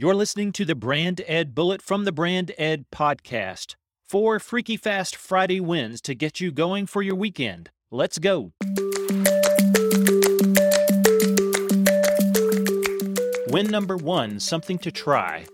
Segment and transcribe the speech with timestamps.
[0.00, 3.74] You're listening to the Brand Ed Bullet from the Brand Ed podcast.
[4.08, 7.68] Four freaky fast Friday wins to get you going for your weekend.
[7.90, 8.52] Let's go.
[13.48, 15.44] Win number one something to try.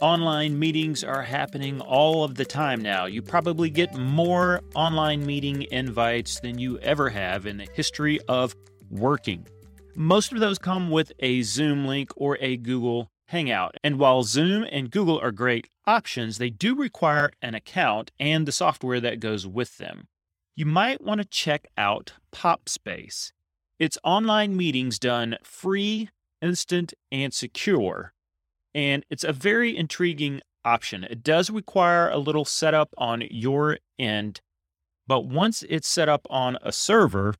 [0.00, 3.06] Online meetings are happening all of the time now.
[3.06, 8.54] You probably get more online meeting invites than you ever have in the history of
[8.88, 9.48] working.
[9.96, 13.76] Most of those come with a Zoom link or a Google Hangout.
[13.82, 18.52] And while Zoom and Google are great options, they do require an account and the
[18.52, 20.08] software that goes with them.
[20.54, 23.32] You might want to check out Popspace.
[23.78, 26.08] It's online meetings done free,
[26.40, 28.14] instant, and secure.
[28.74, 31.04] And it's a very intriguing option.
[31.04, 34.40] It does require a little setup on your end,
[35.06, 37.34] but once it's set up on a server,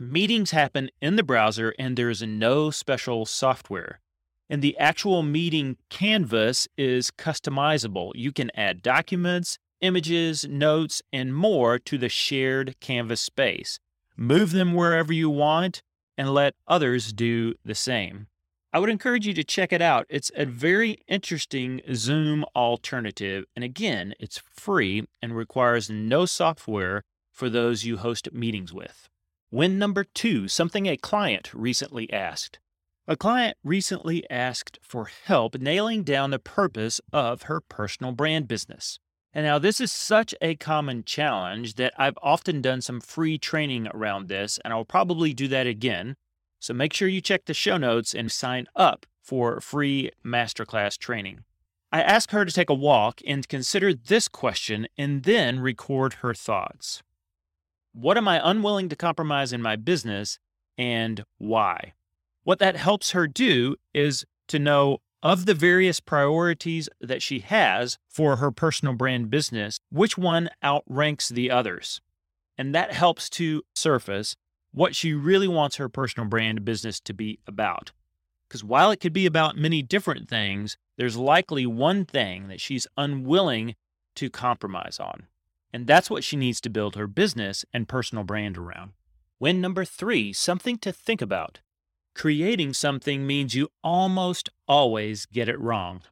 [0.00, 4.00] meetings happen in the browser and there is no special software.
[4.48, 8.12] And the actual meeting canvas is customizable.
[8.14, 13.80] You can add documents, images, notes, and more to the shared canvas space.
[14.16, 15.82] Move them wherever you want
[16.16, 18.28] and let others do the same.
[18.72, 20.04] I would encourage you to check it out.
[20.08, 23.44] It's a very interesting Zoom alternative.
[23.54, 29.08] And again, it's free and requires no software for those you host meetings with.
[29.50, 32.58] Win number two something a client recently asked.
[33.06, 38.98] A client recently asked for help nailing down the purpose of her personal brand business.
[39.34, 43.88] And now, this is such a common challenge that I've often done some free training
[43.88, 46.16] around this, and I'll probably do that again.
[46.60, 51.40] So make sure you check the show notes and sign up for free masterclass training.
[51.92, 56.32] I ask her to take a walk and consider this question and then record her
[56.32, 57.02] thoughts.
[57.92, 60.38] What am I unwilling to compromise in my business
[60.78, 61.92] and why?
[62.44, 67.98] What that helps her do is to know of the various priorities that she has
[68.06, 72.02] for her personal brand business, which one outranks the others.
[72.58, 74.36] And that helps to surface
[74.72, 77.92] what she really wants her personal brand business to be about.
[78.46, 82.86] Because while it could be about many different things, there's likely one thing that she's
[82.96, 83.74] unwilling
[84.16, 85.26] to compromise on.
[85.72, 88.92] And that's what she needs to build her business and personal brand around.
[89.40, 91.60] Win number three something to think about.
[92.14, 96.02] Creating something means you almost always get it wrong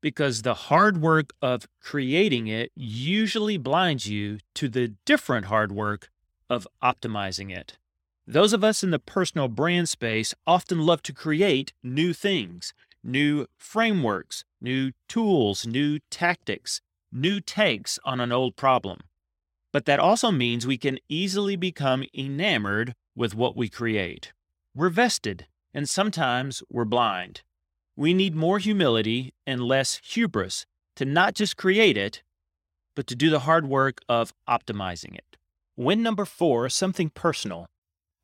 [0.00, 6.10] because the hard work of creating it usually blinds you to the different hard work
[6.50, 7.78] of optimizing it.
[8.26, 13.46] Those of us in the personal brand space often love to create new things, new
[13.56, 16.80] frameworks, new tools, new tactics,
[17.12, 19.00] new takes on an old problem.
[19.72, 24.32] But that also means we can easily become enamored with what we create.
[24.76, 27.40] We're vested, and sometimes we're blind.
[27.96, 30.66] We need more humility and less hubris
[30.96, 32.22] to not just create it,
[32.94, 35.38] but to do the hard work of optimizing it.
[35.78, 37.70] Win number four something personal.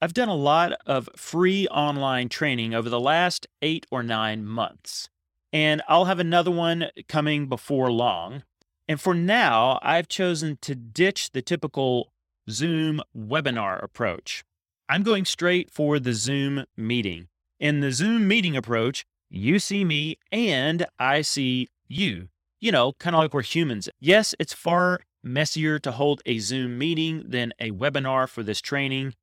[0.03, 5.09] I've done a lot of free online training over the last eight or nine months,
[5.55, 8.43] and I'll have another one coming before long.
[8.87, 12.12] And for now, I've chosen to ditch the typical
[12.51, 14.45] Zoom webinar approach.
[14.88, 17.28] I'm going straight for the Zoom meeting.
[17.59, 22.28] In the Zoom meeting approach, you see me and I see you.
[22.60, 23.88] You know, kind of like we're humans.
[24.00, 29.15] Yes, it's far messier to hold a Zoom meeting than a webinar for this training,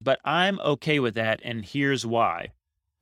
[0.00, 2.48] but I'm okay with that, and here's why.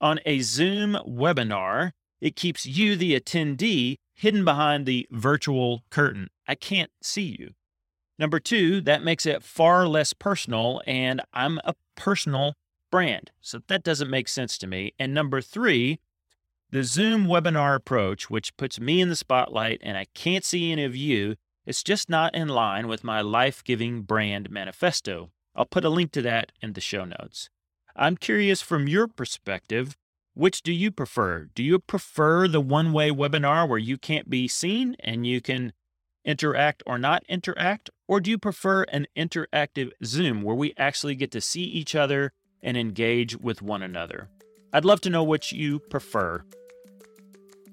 [0.01, 6.29] On a Zoom webinar, it keeps you, the attendee, hidden behind the virtual curtain.
[6.47, 7.53] I can't see you.
[8.19, 12.55] Number two, that makes it far less personal, and I'm a personal
[12.91, 13.31] brand.
[13.41, 14.93] So that doesn't make sense to me.
[14.99, 15.99] And number three,
[16.71, 20.85] the Zoom webinar approach, which puts me in the spotlight and I can't see any
[20.85, 21.37] of you,
[21.67, 25.31] it's just not in line with my life giving brand manifesto.
[25.55, 27.51] I'll put a link to that in the show notes.
[27.95, 29.97] I'm curious from your perspective,
[30.35, 31.51] which do you prefer?
[31.55, 35.73] Do you prefer the one way webinar where you can't be seen and you can
[36.25, 37.91] interact or not interact?
[38.09, 42.33] Or do you prefer an interactive Zoom where we actually get to see each other
[42.63, 44.29] and engage with one another?
[44.73, 46.45] I'd love to know which you prefer.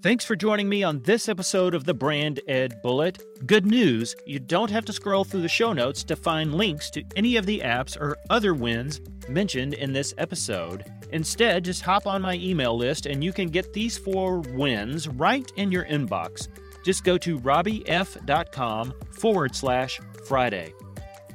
[0.01, 3.21] Thanks for joining me on this episode of the Brand Ed Bullet.
[3.45, 7.03] Good news you don't have to scroll through the show notes to find links to
[7.17, 10.85] any of the apps or other wins mentioned in this episode.
[11.11, 15.51] Instead, just hop on my email list and you can get these four wins right
[15.57, 16.47] in your inbox
[16.83, 20.73] just go to robbyf.com forward slash Friday.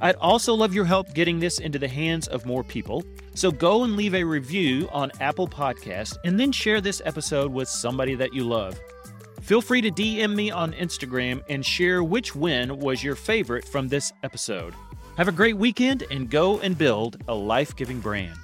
[0.01, 3.05] I'd also love your help getting this into the hands of more people.
[3.35, 7.69] So go and leave a review on Apple Podcast and then share this episode with
[7.69, 8.79] somebody that you love.
[9.41, 13.89] Feel free to DM me on Instagram and share which win was your favorite from
[13.89, 14.75] this episode.
[15.17, 18.37] Have a great weekend and go and build a life giving brand.